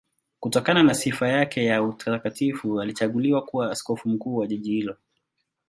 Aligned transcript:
Kutokana 0.39 0.83
na 0.83 0.93
sifa 0.93 1.27
yake 1.29 1.65
ya 1.65 1.83
utakatifu 1.83 2.81
alichaguliwa 2.81 3.45
kuwa 3.45 3.71
askofu 3.71 4.09
mkuu 4.09 4.35
wa 4.35 4.47
jiji 4.47 4.71
hilo. 4.71 4.97